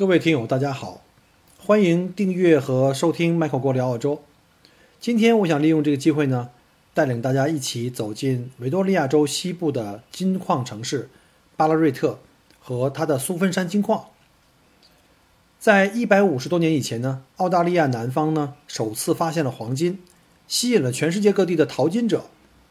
[0.00, 1.02] 各位听友，大家好，
[1.58, 4.22] 欢迎订阅和收听 Michael 国聊澳洲。
[4.98, 6.48] 今天我想利用这个机会呢，
[6.94, 11.10] 带领大家一起走进维多利亚州西部的金矿城市
[11.54, 12.18] 巴拉瑞特
[12.58, 14.06] 和它的苏芬山金矿。
[15.58, 19.98] 在一百五十多年以前呢，澳大利亚南方呢首次发现了黄金，
[20.48, 22.24] 吸引了全世界各地的淘金者，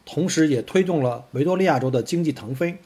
[0.04, 2.78] 同时也推动了维多利亚州的经济腾飞。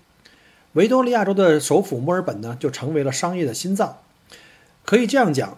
[0.75, 4.01] 维多利亚州的首府墨尔本呢，就成为了商业的心脏。
[4.85, 5.57] 可以这样讲，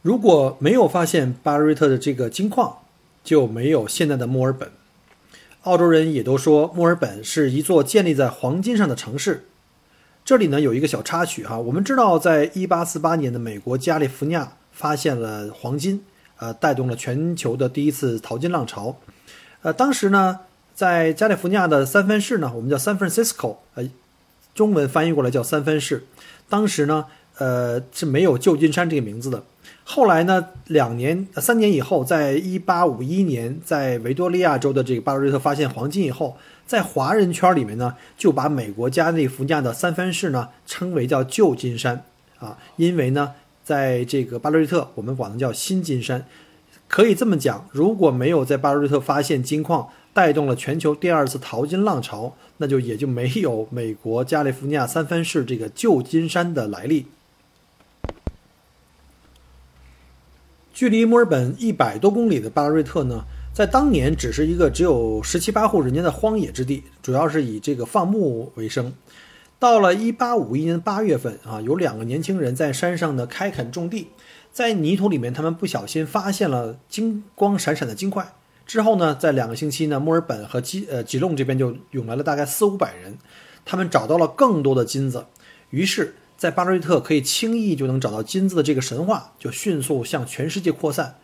[0.00, 2.78] 如果没有发现巴瑞特的这个金矿，
[3.22, 4.70] 就没有现在的墨尔本。
[5.64, 9.44] 澳洲人也都说墨尔本是一座建立在黄金上的城市。
[10.24, 16.02] 这里呢有一个小插曲哈，我们知道，在1848年的美国加利福尼亚发现了黄金，
[16.38, 18.96] 呃，带动了全球的第一次淘金浪潮。
[19.60, 20.40] 呃，当时呢，
[20.74, 23.84] 在加利福尼亚的三藩市呢，我们叫 San Francisco，呃，
[24.54, 26.06] 中文翻译过来叫三藩市。
[26.50, 27.06] 当时呢，
[27.38, 29.42] 呃是没有旧金山这个名字的。
[29.84, 42.04] 后来呢，两年、三年以后，在一八五一年，在维多利亚州的这个巴瑞特发现黄金以后，在华人圈里面呢，就把美国加利福尼亚的三藩市呢称为叫旧金山
[42.38, 43.32] 啊，因为呢，
[43.64, 46.26] 在这个巴瑞特，我们管它叫新金山。
[46.86, 49.88] 可以这么讲，如果没有在巴瑞特发现金矿，
[50.20, 57.06] 带动了全球第二次淘金浪潮，那就也就没有美国加利福尼亚三藩市这个旧金山的来历。
[60.74, 68.92] 距离墨尔本一百多公里的巴拉瑞特呢，在当年只是一个只有十七八户人家的荒野之地，主要是以这个放牧为生。
[69.58, 74.08] 到了一八五一年八月份啊，有两个年轻人在山上呢开垦种地，
[74.52, 78.30] 在泥土里面，他们不小心发现了金光闪闪的金块。
[78.70, 83.18] 之后呢，在两个星期呢，墨尔本和吉呃吉隆这边就涌来了大概四五百人，
[83.64, 85.26] 他们找到了更多的金子，
[85.70, 91.16] 于是，在巴瑞特可以轻易就能找到金子的这个神话就迅速向全世界扩散。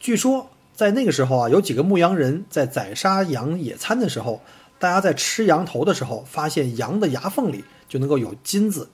[0.00, 4.42] 据说在那个时候啊，有几个牧羊人在宰杀羊野餐的时候，
[4.80, 8.90] 大家在吃羊头的时候，发现羊的牙缝里就能够有金子。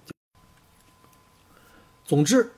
[2.04, 2.52] 总之，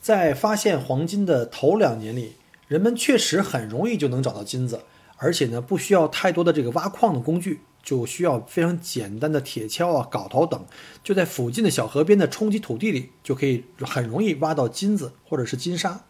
[0.00, 2.36] 在发现黄金的头两年里。
[2.66, 4.80] 人们确实很容易就能找到金子，
[5.16, 10.64] 而且呢，不需要太多的这个挖矿的工具，就需要非常简单的铁锹啊、镐头等，
[11.04, 16.00] 就在附近的小河边的冲积土地里，就可以很容易挖到金子或者是金沙。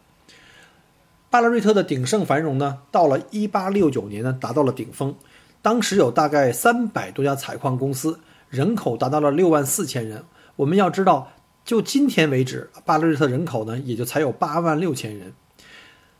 [1.29, 5.13] 巴拉瑞特的鼎盛繁荣呢，到了1869年呢，达到了顶峰，
[5.61, 8.19] 当时有大概三百多家采矿公司，
[8.49, 10.23] 人口达到了六万四千人。
[10.55, 15.33] 我们要知道，就今天为止，巴拉瑞特人口呢，也就才有八万六千人。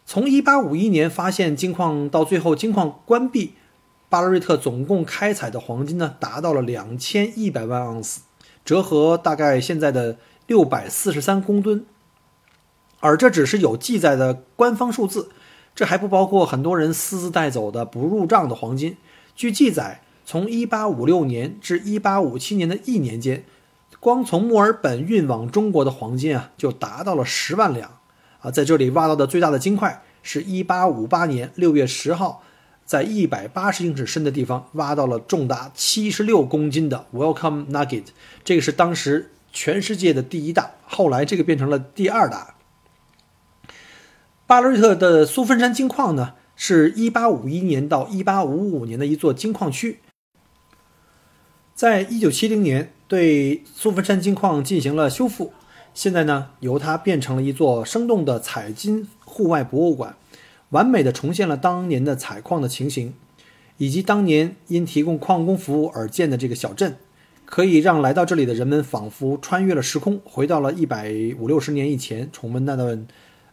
[0.09, 3.56] 从1851年发现金矿到最后金矿关闭，
[4.07, 8.22] 巴拉瑞特总共开采的黄金呢，达到了两千一百万盎司，
[8.63, 11.85] 折合大概现在的六百四十三公吨。
[13.01, 15.29] 而这只是有记载的官方数字，
[15.75, 18.95] 这还不包括很多人私自带走的不入账的黄金。
[19.35, 23.44] 据记载，从1856年至1857年的一年间，
[24.00, 27.97] 光从墨尔本运往中国的黄金啊，就达到了十万两。
[28.52, 32.44] 在这里挖到的最大的金块是1858年6月10号，
[32.85, 38.06] 在180英尺深的地方挖到了重达76公斤的 Welcome Nugget，
[38.44, 42.56] 这个是当时全世界的第一大，后来这个变成了第二大。
[44.45, 50.00] 巴勒瑞特的苏芬山金矿呢，是1851年到1855年的一座金矿区，
[51.74, 55.54] 在1970年对苏芬山金矿进行了修复。
[55.97, 60.15] 现在呢，由它变成了一座生动的采金户外博物馆，
[60.69, 63.15] 完美的重现了当年的采矿的情形，
[63.77, 66.97] 以及当年因提供矿工服务而建的这个小镇，
[67.45, 73.07] 可以让来到这里的人们仿佛穿越了时空，回到了一百五六十年以前，重温那段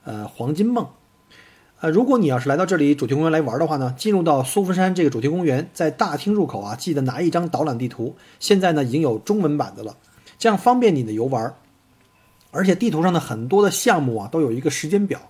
[0.04, 0.86] 呃黄金梦。
[1.80, 9.96] 呃，如果你要是来到这里主题公园来玩的话呢，进入到苏芬山这个主题公园，在大厅入口啊，记得拿一张导览地图，现在呢已经有中文版的了，
[10.38, 11.54] 这样方便你的游玩。
[12.54, 15.20] 而且地图上的很多的项目啊，都有一个时间表。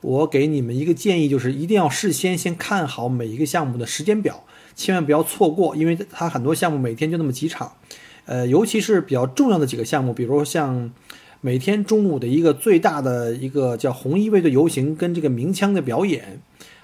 [0.00, 4.42] 我给你们一个建议，就是一定要事先先看好每一个项目的时间表，
[4.74, 7.70] 千万不要错过，因为它很多项目每天就那么几场，
[8.24, 10.90] 呃，尤其是比较重要的几个项目，比如像
[11.42, 16.40] 每天中午的一个最大的一个叫红衣卫队游行跟这个鸣枪的表演。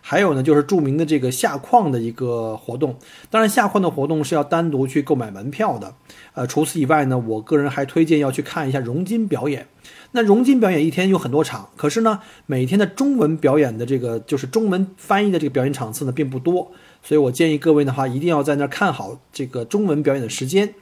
[0.08, 2.96] 还有呢，就是著名的这个下矿的一个活动。
[3.28, 5.92] 当然，下矿的活动是要单独去购买门票的。
[6.34, 9.66] 呃，除此以外呢，我个人还推荐要去看一下荣金表演。
[10.12, 16.70] 那荣金表演一天有很多场，可是呢，每天的中文表演的这个就是中文翻译的这个表演场次呢并不多。
[17.02, 20.72] 所以我建议各位的话，一定要在那儿看好这个中文表演的时间，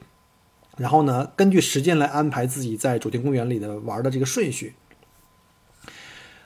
[0.76, 4.75] 然后呢，根据时间来安排自己在主题公园里的玩的这个顺序。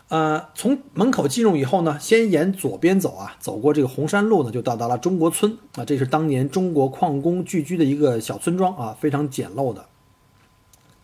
[0.08, 5.84] 呃，从门口进入以后呢，先沿左边走啊，走过这个红山路呢，就到达了中国村啊。
[5.84, 9.84] 这是当年中国矿工聚居的一个小村庄啊，非常简陋的。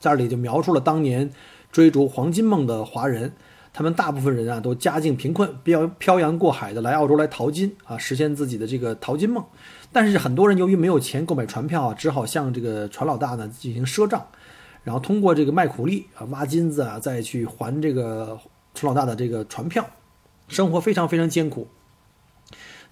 [0.00, 1.30] 这里就描述了当年
[1.70, 3.34] 追逐黄金梦的华人，
[3.74, 9.44] 他们大部分人啊都家境贫困，漂漂洋过海的来澳洲来淘金啊，实现自己的这个淘金梦。
[9.92, 14.26] 但是很多人由于没有钱购买船票啊，只好向这个船老大呢进行赊账，
[14.82, 18.38] 然后通过这个卖苦力啊挖金子啊，再去还这个。
[18.74, 19.88] 船老大的这个船票，
[20.48, 21.68] 生活非常非常艰苦。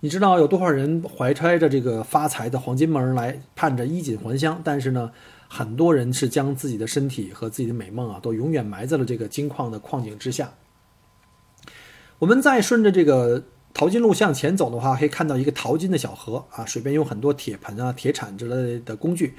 [0.00, 4.60] 你知道有多少人怀揣着这个发财的黄金梦来，盼着衣锦还乡？
[4.64, 5.12] 但是呢，
[5.46, 10.54] 很多人是将自己的身体和自己的美梦啊，都永远埋在了这个金矿的矿井之下。
[12.18, 19.34] 我们再顺着这个淘金路向前走的话，可以看到一个淘金的小河啊，水边有很多铁盆啊、铁铲之类的工具。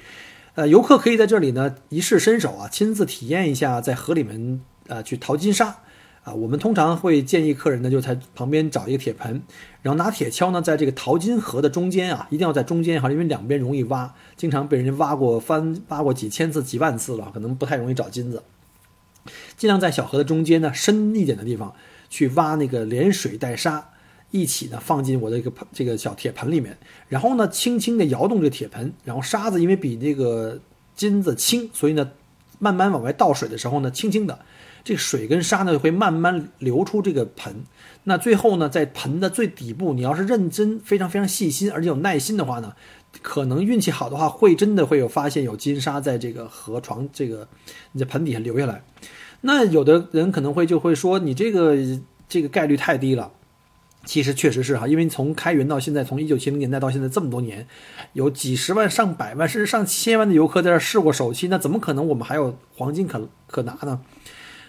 [0.54, 5.80] 呃，游客可以在这里呢一试身手啊，亲自体验一下在河里面呃去淘金沙。
[6.24, 9.42] 啊，我们通常会建议客人呢，就在旁边找一个铁盆，
[9.82, 18.42] 然后拿铁锹呢，在这个淘金河的中间啊，一定要在中间哈，因为两边容易挖，经常被人家挖过翻挖过几千次、几万次了，可能不太容易找金子。
[19.56, 21.74] 尽量在小河的中间呢，深一点的地方
[22.08, 23.90] 去挖那个连水带沙
[24.30, 26.76] 一起呢放进我的一个盆这个小铁盆里面，
[27.08, 30.58] 然后呢，轻轻地摇动这铁盆，然后沙子因为比那个
[30.96, 32.10] 金子轻，所以呢，
[32.58, 34.38] 慢慢往外倒水的时候呢，轻轻的。
[34.82, 37.64] 这水跟沙呢会慢慢流出这个盆，
[38.02, 42.74] 那最后呢，在盆的最底部，你要是认真、非常非常细心，而且有耐心的话呢，
[43.22, 47.48] 可能运气好的话，会真的会有发现有金沙在这个河床这个
[47.92, 48.84] 你在盆底下流下来。
[49.40, 51.74] 那有的人可能会就会说，你这个
[52.28, 53.32] 这个概率太低了。
[54.04, 57.66] 其实确实是哈，因为从开园到现在，从一九七零年代到现在这么多年，
[58.12, 64.00] 有几十万、上百万甚至上千万的游客在这试过手气，那怎么可能我们还有黄金可可拿呢？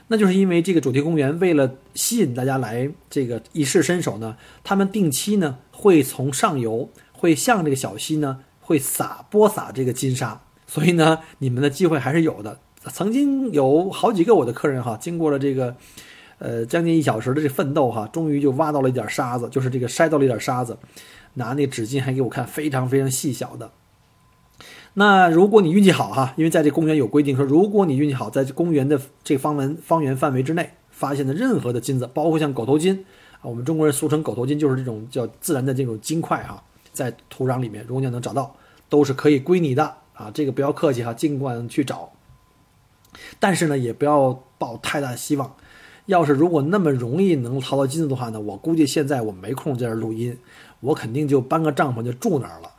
[0.07, 12.59] 那就是因为这个主题公园为了吸引大家来这个一试身手呢，他们定期呢会从上游会向这个小溪呢会撒播撒这个金沙，所以呢你们的机会还是有的。
[12.93, 15.75] 曾经有好几个我的客人哈，经过了这个
[16.39, 20.77] 呃将近一小时的这奋斗哈，终于就挖到了一点沙子，就是这个筛到了一点沙子，
[21.35, 23.71] 拿那纸巾还给我看，非常非常细小的。
[24.97, 33.05] 那如果你运气好哈，因为在这公园有规定说，如果你运气好，在公园的这方文方圆范围之内发现的任何的金子，包括像狗头金
[33.41, 38.55] 啊，我们中国人俗称狗头金，就是这种叫自然的这种金块哈，在土壤里面，如果你能找到，
[38.87, 40.31] 都是可以归你的啊。
[40.33, 42.13] 这个不要客气哈，尽管去找，
[43.37, 45.53] 但是呢，也不要抱太大希望。
[46.05, 50.37] 要是如果那么容易能淘到金子的话呢，我估计现在我没空在这录音，
[50.79, 52.69] 我肯定就搬个帐篷就住那儿了，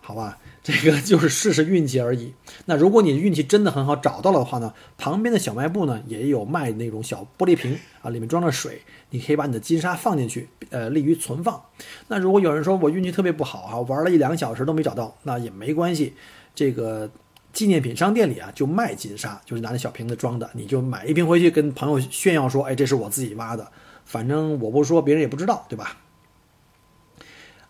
[0.00, 0.38] 好吧？
[0.60, 2.34] 这个就是试试运气而已。
[2.66, 11.62] 那如果你运气真的很好，找到了的话呢，旁边的小卖部呢也有卖那种小玻璃瓶啊，里面装着水，你可以把你的金沙放进去，呃，利于存放。
[12.08, 16.12] 那如果有人说我运气特别不好啊，玩了一两小时都没找到，那也没关系。
[16.54, 17.08] 这个
[17.52, 23.70] 纪念品商店里啊就卖金沙，就是拿那小瓶子装的，你就买一瓶回去跟朋友炫耀说，哎，这是我自己挖的，
[24.04, 25.96] 反正我不说，别人也不知道，对吧？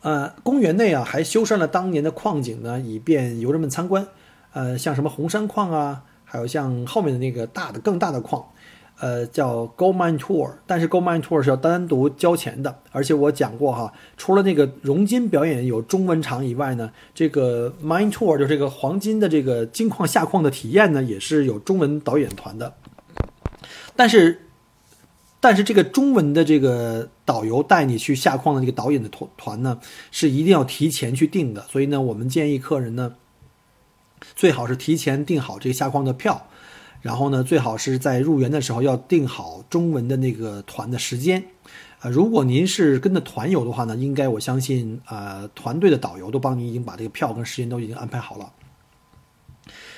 [0.01, 4.07] 呃，公园内啊还修缮了当年的矿井呢，以便游人们参观。
[4.53, 8.49] 呃，像什么红山矿啊，还有像后面的那个大的、更大的矿，
[9.01, 10.53] 呃，叫 Gold Mine Tour。
[10.67, 12.79] 但是 Gold Mine Tour 是要单独交钱的。
[12.93, 22.75] 而且我讲过哈，除了那个熔金表演有中文场以外呢，这个 Mine Tour 就这个黄金的这个金矿下矿的体验呢，也是有中文导演团的。
[23.97, 24.43] 但是。
[25.41, 29.79] 但是这个中文的这个导游带你去下矿的这个导演的团团呢，
[30.11, 31.63] 是一定要提前去订的。
[31.71, 33.15] 所以呢，我们建议客人呢，
[34.35, 36.49] 最好是提前订好这个下矿的票，
[37.01, 41.45] 然后呢，最好是在入园的时候要定好中文的那个团的时间。
[42.01, 48.53] 啊，如果您是跟着团游的话呢，应该我相信啊，团队的导游都帮您已经把这个票跟时间都已经安排好了。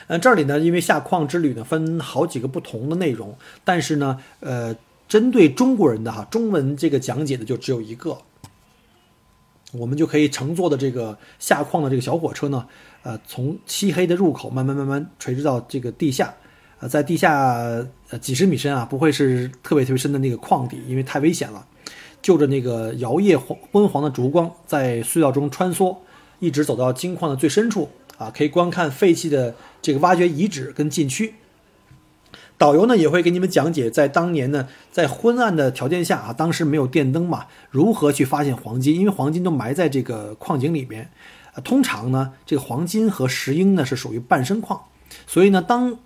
[0.09, 4.77] 嗯，这里呢，因为下矿之旅呢分好几个不同的内容，但是呢，呃。
[5.11, 8.17] 针对中国人的哈中文这个讲解的就只有一个，
[9.73, 12.65] 我们就可以乘坐的这个下矿的这个小火车呢，
[13.03, 16.33] 呃，从漆黑的入口慢慢慢慢垂直到这个地下，
[16.81, 17.55] 呃，在地下
[18.09, 21.65] 呃几十米深啊，不会是特别特别深的那个矿底，因为太危险了。
[22.23, 25.97] 就着那个摇曳黄昏黄的烛光，在隧道中穿梭，
[26.39, 31.35] 一直走到金矿的最深处啊，可以观看废弃的这个挖掘遗址跟禁区。
[32.59, 38.97] 导游呢也会给你们讲解，在当年呢，在昏暗的条件下啊，当时没有电灯嘛，如何去发现黄金？
[38.97, 41.11] 因为黄金都埋在这个矿井里边。
[41.55, 44.79] 呃，通常呢，这个黄金和石英呢是属于半生矿，
[45.27, 45.97] 所以呢，当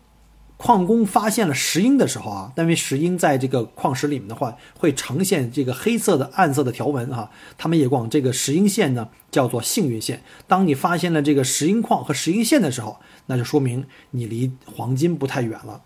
[0.56, 10.22] 矿工发现了石英的时候啊，因为石英在这个矿石里面的话，会呈现这个黑色的暗色的条纹啊，他们也管这个石英线呢叫做幸运线。
[10.46, 15.82] 当你发现了这个石英矿和石英线的时候，那就说明你离黄金不太远了。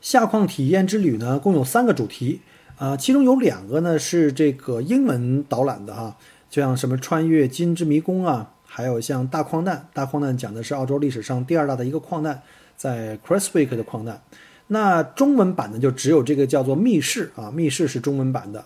[0.00, 2.40] 下矿体验之旅呢，共有三个主题，
[2.78, 6.16] 啊，其中有两个呢是这个英文导览的哈，
[6.48, 12.40] 就像什么穿越金之迷宫啊，还有像大矿难，大矿难讲的是澳洲历史上第二大的一个矿难，
[12.76, 14.22] 在 Creswick 的矿难。
[14.68, 18.64] 那中文版呢，就只有这个叫做密室啊，密室是中文版的。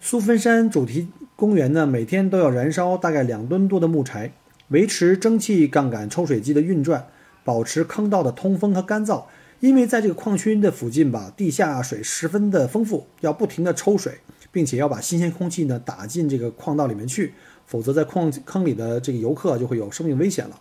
[0.00, 4.32] 苏芬山主题公园呢，每天都要燃烧大概两吨多的木柴，
[4.68, 7.06] 维持蒸汽杠杆抽水机的运转，
[7.42, 9.24] 保持坑道的通风和干燥。
[9.60, 14.18] 因为在这个矿区的附近吧，地下水十分的丰富，要不停的抽水，
[14.52, 17.32] 并且要把新鲜空气呢打进这个矿道里面去，
[17.68, 20.60] 否则在矿坑里的这个游客就会有生命危险了。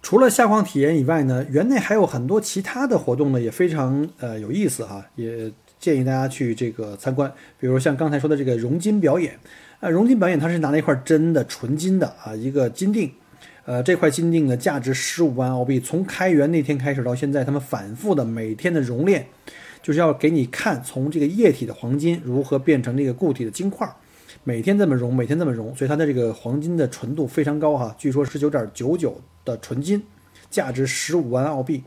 [0.00, 7.30] 除了下矿体验以外呢，园内还有很多其他的活动呢，也非常呃有意思哈，也建议大家去这个参观。
[7.58, 9.36] 比如像刚才说的这个熔金表演，
[9.80, 13.10] 呃，熔金表演它是拿了一块真的纯金的啊一个金锭。
[13.64, 15.80] 呃，这块金锭呢，价值十五万澳币。
[15.80, 19.26] 从开园那天开始到现在，他们反复的每天的熔炼，
[19.82, 23.92] 就是要给你看从这个液体的黄金如何变成这个固体的金块，
[24.48, 27.92] 每天这么熔，每天这么熔，所以它的这个黄金的纯度非常高哈。
[27.98, 30.00] 据说十九点九九的纯金，
[30.48, 31.82] 价值十五万澳币。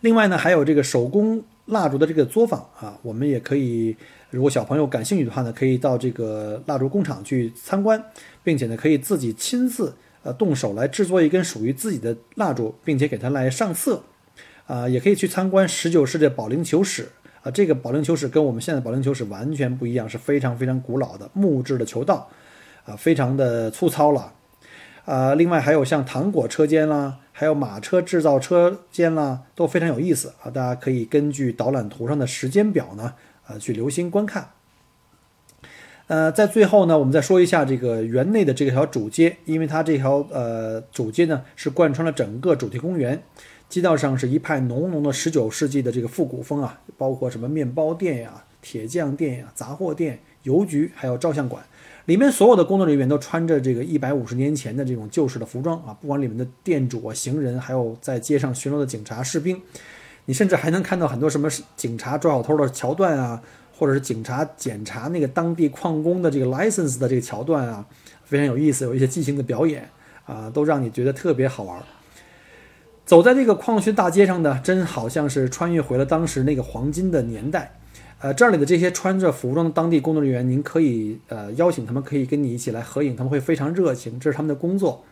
[0.00, 3.96] 另外呢，还有这个手工蜡烛的这个作坊啊，我们也可以，
[4.30, 8.02] 如果小朋友感兴趣的话呢，可以到这个蜡烛工厂去参观，
[8.42, 9.94] 并且呢，可以自己亲自。
[10.22, 14.02] 呃，动手来制作一根属于自己的蜡烛，并且给它来上色，
[14.66, 17.08] 啊，也可以去参观十九世纪保龄球史
[17.42, 17.50] 啊。
[17.50, 22.28] 这个保龄球室跟我们现在保龄球室完全不一样，是非常非常古老的木质的球道，
[22.84, 24.32] 啊，非常的粗糙了，
[25.04, 30.50] 啊，另外还有像糖果车间啦，还有马车制造车间啦，都非常有意思啊。
[30.50, 33.14] 大家可以根据导览图上的时间表呢，
[33.46, 34.50] 呃，去留心观看。
[36.08, 43.22] 呃，在最后呢，我们再说一下这个园内的这条主街，因为它这条呃主街呢是贯穿了整个主题公园，
[43.70, 51.62] 街道上是一派浓浓的十九世纪的这个复古风啊，包括什么面包店呀、铁匠店呀、杂货店、邮局，还有照相馆，
[52.04, 59.62] 里面所有的工作人员都穿着这个一百五十年前的这种旧式的服装啊，不管里面的店主啊、行人，还有在街上巡逻的警察、士兵，
[60.24, 63.40] 你甚至还能看到很多什么警察抓小偷的桥段啊。
[63.72, 67.82] 或者是警察检查那个当地矿工的这个 license 的这个桥段啊，
[68.24, 69.88] 非常有意思，有一些即兴的表演
[70.26, 71.82] 啊，都让你觉得特别好玩。
[73.10, 77.72] 走在这个矿区大街上呢，真好像是穿越回了当时那个黄金的年代。
[78.20, 85.02] 呃，这里的这些穿着服装的当地工作人员，您可以呃邀请他们，可以跟你一起来合影，他们会非常热情，这是他们的工作。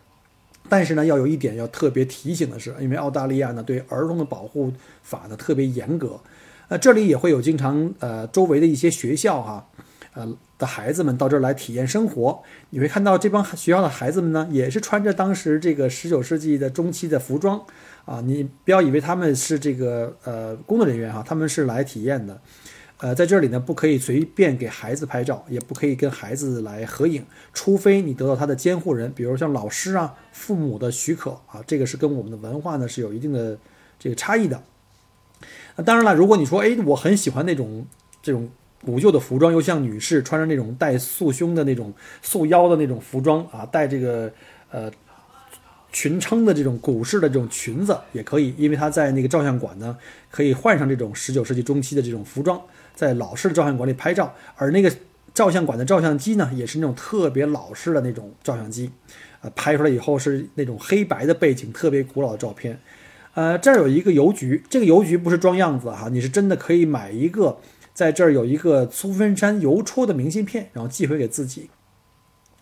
[0.69, 4.71] 但是呢，要有一点要特别提醒的是，因为澳大利亚呢对儿童的保护
[5.03, 6.17] 法呢特别严格。
[6.69, 9.67] 呃这里也会有经常呃周围的一些学校哈，
[10.13, 12.41] 呃的孩子们到这儿来体验生活。
[12.69, 17.61] 你会看到这帮学校的孩子们呢，也是穿着当时这个十九世纪的中期的服装
[18.05, 18.21] 啊。
[18.21, 22.39] 你不要以为他们是这个呃工作人员哈，他们是来体验的。
[23.01, 31.63] 呃，在这里呢，不可以随便给孩子拍照，也不可以跟孩子来合影，除非你得到他的监护人，比如像老师啊、父母的许可啊。
[31.65, 33.57] 这个是跟我们的文化呢是有一定的
[33.97, 34.61] 这个差异的。
[35.85, 37.85] 当然了，如果你说，哎，我很喜欢那种
[38.21, 38.49] 这种
[38.83, 44.31] 古旧的服装，又像女士穿着那种带束胸的那种束腰的那种服装啊，带这个
[44.71, 44.91] 呃
[45.91, 49.97] 裙撑的这种古式的这种裙子也可以，因为他在那个照相馆呢，
[50.29, 52.61] 可以换上这种十九世纪中期的这种服装，
[52.95, 54.91] 在老式的照相馆里拍照，而那个
[55.33, 58.91] 照相馆的照相机呢，也是那种特别老式的那种照相机，
[59.41, 62.79] 呃，拍出来以后是那种黑白的背景，特别古老的照片。
[63.33, 67.57] 呃，这儿有一个邮局，这个邮局不是装样子哈，你是真的可以买一个，
[67.99, 71.69] 在这儿有一个苏芬山邮戳的明信片，然后寄回给自己。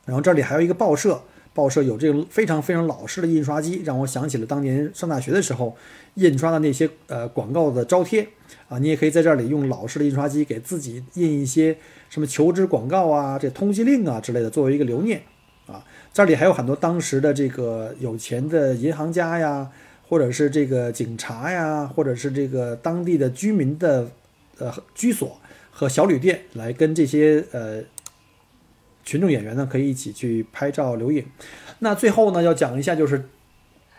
[0.04, 1.22] 然后这里还有一个报社，
[1.54, 5.78] 报社有这个非常非常老式的印刷机，让我想起了当年上大学的时候
[6.16, 8.28] 印刷的那些呃广告的招贴
[8.68, 8.80] 啊。
[8.80, 11.78] 你也可以在这里用老式的印刷机给自己印一些
[12.10, 15.22] 什么求职广告啊、这通缉令啊之类的，作为一个留念
[15.68, 15.86] 啊。
[16.12, 19.70] 这里还有很多当时的这个有钱的银行家呀，
[20.10, 24.10] 或者是这个警察呀，或者是这个当地的居民的
[24.60, 25.40] 呃居所
[25.72, 27.84] 和小旅店，来跟这些呃。
[29.06, 31.26] 群众演员呢，可以一起去拍照留影。
[31.80, 33.30] 那最后呢，要讲一下，就是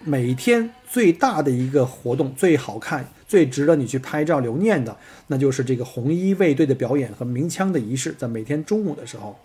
[0.00, 4.94] 每天最大的一个活动，最好看、最值得你去拍照留念的，
[5.28, 9.38] 那就是这个红衣卫队的表演和鸣枪的仪式，在每天中午的时候，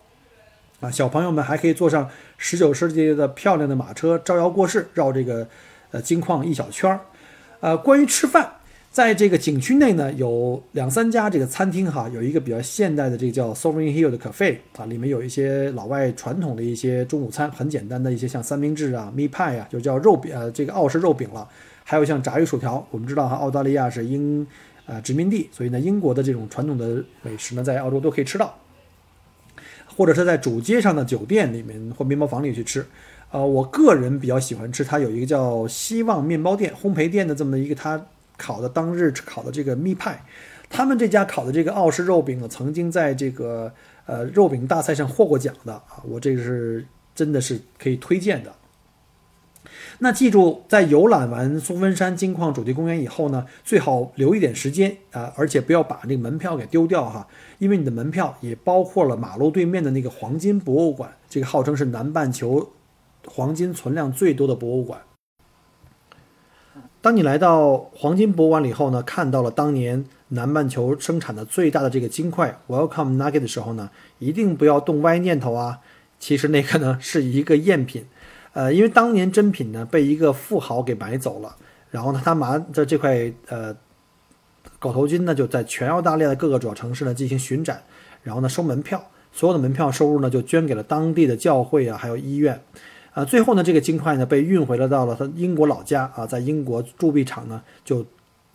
[0.81, 5.47] 啊，小朋友们还可以坐上十九世纪的漂亮的马车，招摇过市，绕这个
[5.91, 6.99] 呃金矿一小圈儿。
[7.61, 8.55] 呃，关于吃饭。
[8.93, 21.49] 在这个景区内呢，有两三家这个餐厅哈，有一个比较现代的这个叫 Sovereign Hill 的 cafe 啊，里面有一些老外传统的一些中午餐，很简单的一些像三明治啊、米派啊，就叫肉饼呃，这个澳式肉饼了，
[21.83, 22.87] 还有像炸鱼薯条。
[22.91, 24.45] 我们知道哈，澳大利亚是英
[24.85, 28.55] 呃殖民地，所以呢，英国的这种传统的美食呢，在澳洲都可以吃到，
[29.87, 32.85] 或者是在主街上的酒店里面或面包房里去吃。
[33.31, 37.99] 呃，我个人比较喜欢吃它有一个叫希望面包店烘焙店的这么一个它。
[38.43, 40.21] 烤的当日烤的这个蜜派，
[40.69, 43.71] 他们这家烤的这个澳式肉饼，曾经在这个
[44.05, 46.85] 呃肉饼大赛上获过奖的啊，我这个是
[47.15, 48.53] 真的是可以推荐的。
[49.99, 57.25] 那记住，在游览完松分山金矿主题公园以后呢，最好留一点时间啊，而且不要把那个门票给丢掉哈，
[57.59, 62.73] 因为你的门票也包括了马路对面的那个黄金博物馆，这个号称是南半球
[63.25, 64.99] 黄金存量最多的博物馆。
[67.03, 75.79] 当你来到黄金博物馆以后呢，看到了当年南半球生产的最大的这个金块 Welcome Nugget 的时候呢，一定不要动歪念头啊！
[76.17, 78.05] 其实那个呢是一个赝品，
[78.53, 81.53] 呃，因为当年真品呢被一个富豪给买走了，
[81.91, 83.75] 然后呢他拿着这块呃
[84.79, 87.83] 狗头金呢就在全澳大利亚的各个主要城市呢进行巡展，
[88.21, 92.61] 然后呢收门票，所有的门票收入呢就捐给了当地的教会啊，还有医院。
[93.13, 98.03] 啊，最后呢，这个金块呢被运回了到了他英国老家啊，在英国铸币厂呢就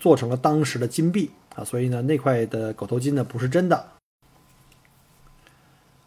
[0.01, 3.87] 做成了当时的金币啊，所以呢那块的狗头金呢不是真的。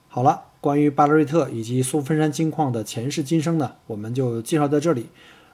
[0.10, 5.08] 好了，关于巴勒瑞特以及苏芬山金矿的前世今生呢，我们就介绍到这里。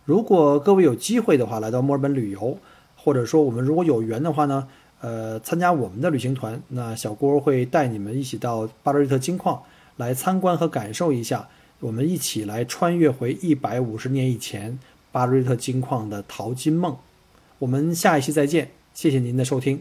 [0.04, 2.58] 如果各位有机会的话，来到墨尔本旅游，
[2.96, 4.68] 或者说我们如果有缘的话呢，
[5.02, 9.62] 呃，参加我们的旅行团，那小郭会带你们一起到巴勒瑞特金矿
[9.98, 11.48] 来参观和感受一下。
[11.80, 14.80] 我们一起来穿越回一百五十年以前
[15.12, 16.98] 巴瑞特金矿的淘金梦。
[17.60, 19.80] 我们下一期再见，谢谢您的收听。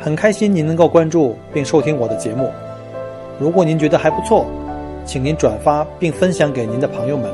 [0.00, 2.50] 很开心您能够关注并收听我的节目。
[3.38, 4.44] 如果您觉得还不错，
[5.06, 7.30] 请您转发并分享给您的朋友们。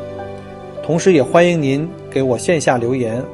[0.85, 3.25] 同时也欢迎您给我线下留言。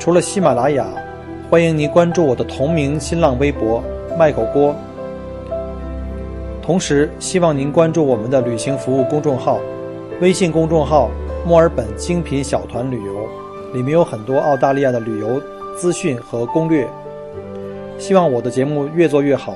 [0.00, 1.03] 除了喜马拉雅。
[1.54, 3.80] 欢迎您关注我的同名新浪微博
[4.18, 4.74] “麦狗锅”，
[6.60, 9.60] 同时希望您关注我们的旅行服务公众号，
[10.20, 11.08] 微信公众号
[11.46, 13.28] “墨尔本精品小团旅游”，
[13.72, 15.40] 里面有很多澳大利亚的旅游
[15.76, 16.88] 资讯和攻略。
[18.00, 19.54] 希望我的节目越做越好。